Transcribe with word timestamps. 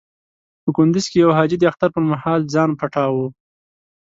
په 0.63 0.69
کندز 0.77 1.05
کې 1.11 1.17
يو 1.23 1.31
حاجي 1.37 1.57
د 1.59 1.63
اختر 1.71 1.89
پر 1.95 2.03
مهال 2.11 2.41
ځان 2.53 2.69
پټاوه. 2.79 3.25